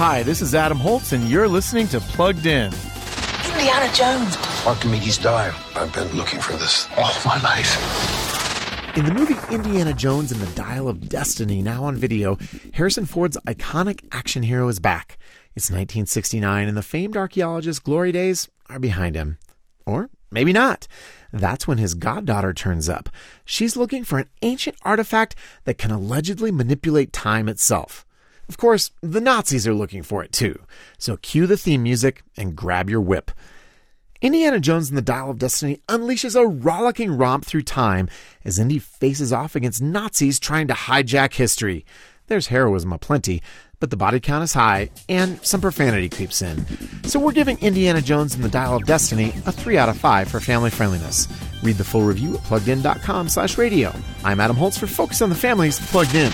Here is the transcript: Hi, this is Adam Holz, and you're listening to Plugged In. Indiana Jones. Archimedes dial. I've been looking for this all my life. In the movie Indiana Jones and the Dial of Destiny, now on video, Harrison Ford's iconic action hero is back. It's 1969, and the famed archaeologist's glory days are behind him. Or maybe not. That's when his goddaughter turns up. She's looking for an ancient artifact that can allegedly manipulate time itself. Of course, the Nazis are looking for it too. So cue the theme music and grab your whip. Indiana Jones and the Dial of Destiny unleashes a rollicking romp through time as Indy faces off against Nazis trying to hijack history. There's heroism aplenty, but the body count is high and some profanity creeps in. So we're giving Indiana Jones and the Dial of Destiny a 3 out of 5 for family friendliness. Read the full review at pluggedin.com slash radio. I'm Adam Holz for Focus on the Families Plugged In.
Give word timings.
Hi, 0.00 0.22
this 0.22 0.40
is 0.40 0.54
Adam 0.54 0.78
Holz, 0.78 1.12
and 1.12 1.28
you're 1.28 1.46
listening 1.46 1.86
to 1.88 2.00
Plugged 2.00 2.46
In. 2.46 2.72
Indiana 3.44 3.92
Jones. 3.92 4.34
Archimedes 4.64 5.18
dial. 5.18 5.54
I've 5.76 5.92
been 5.92 6.08
looking 6.16 6.40
for 6.40 6.54
this 6.54 6.88
all 6.96 7.12
my 7.26 7.38
life. 7.42 8.96
In 8.96 9.04
the 9.04 9.12
movie 9.12 9.36
Indiana 9.54 9.92
Jones 9.92 10.32
and 10.32 10.40
the 10.40 10.50
Dial 10.54 10.88
of 10.88 11.06
Destiny, 11.10 11.60
now 11.60 11.84
on 11.84 11.96
video, 11.96 12.38
Harrison 12.72 13.04
Ford's 13.04 13.36
iconic 13.46 14.02
action 14.10 14.42
hero 14.42 14.68
is 14.68 14.80
back. 14.80 15.18
It's 15.54 15.68
1969, 15.68 16.66
and 16.66 16.78
the 16.78 16.82
famed 16.82 17.14
archaeologist's 17.14 17.78
glory 17.78 18.10
days 18.10 18.48
are 18.70 18.78
behind 18.78 19.16
him. 19.16 19.36
Or 19.84 20.08
maybe 20.30 20.54
not. 20.54 20.88
That's 21.30 21.68
when 21.68 21.76
his 21.76 21.92
goddaughter 21.92 22.54
turns 22.54 22.88
up. 22.88 23.10
She's 23.44 23.76
looking 23.76 24.04
for 24.04 24.18
an 24.18 24.30
ancient 24.40 24.78
artifact 24.82 25.36
that 25.64 25.76
can 25.76 25.90
allegedly 25.90 26.50
manipulate 26.50 27.12
time 27.12 27.50
itself. 27.50 28.06
Of 28.50 28.56
course, 28.56 28.90
the 29.00 29.20
Nazis 29.20 29.68
are 29.68 29.74
looking 29.74 30.02
for 30.02 30.24
it 30.24 30.32
too. 30.32 30.58
So 30.98 31.16
cue 31.16 31.46
the 31.46 31.56
theme 31.56 31.84
music 31.84 32.24
and 32.36 32.56
grab 32.56 32.90
your 32.90 33.00
whip. 33.00 33.30
Indiana 34.20 34.58
Jones 34.58 34.88
and 34.88 34.98
the 34.98 35.02
Dial 35.02 35.30
of 35.30 35.38
Destiny 35.38 35.80
unleashes 35.88 36.34
a 36.34 36.44
rollicking 36.44 37.16
romp 37.16 37.44
through 37.44 37.62
time 37.62 38.08
as 38.44 38.58
Indy 38.58 38.80
faces 38.80 39.32
off 39.32 39.54
against 39.54 39.80
Nazis 39.80 40.40
trying 40.40 40.66
to 40.66 40.74
hijack 40.74 41.34
history. 41.34 41.86
There's 42.26 42.48
heroism 42.48 42.92
aplenty, 42.92 43.40
but 43.78 43.90
the 43.90 43.96
body 43.96 44.18
count 44.18 44.42
is 44.42 44.54
high 44.54 44.90
and 45.08 45.40
some 45.46 45.60
profanity 45.60 46.08
creeps 46.08 46.42
in. 46.42 46.66
So 47.04 47.20
we're 47.20 47.30
giving 47.30 47.56
Indiana 47.60 48.02
Jones 48.02 48.34
and 48.34 48.42
the 48.42 48.48
Dial 48.48 48.74
of 48.74 48.84
Destiny 48.84 49.32
a 49.46 49.52
3 49.52 49.78
out 49.78 49.88
of 49.88 49.96
5 49.96 50.26
for 50.26 50.40
family 50.40 50.70
friendliness. 50.70 51.28
Read 51.62 51.76
the 51.76 51.84
full 51.84 52.02
review 52.02 52.34
at 52.34 52.40
pluggedin.com 52.40 53.28
slash 53.28 53.58
radio. 53.58 53.94
I'm 54.24 54.40
Adam 54.40 54.56
Holz 54.56 54.76
for 54.76 54.88
Focus 54.88 55.22
on 55.22 55.28
the 55.28 55.36
Families 55.36 55.78
Plugged 55.92 56.16
In. 56.16 56.32